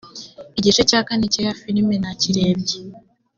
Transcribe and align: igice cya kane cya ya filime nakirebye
igice 0.59 0.81
cya 0.89 0.99
kane 1.07 1.25
cya 1.33 1.41
ya 1.47 1.53
filime 1.61 1.95
nakirebye 2.01 2.77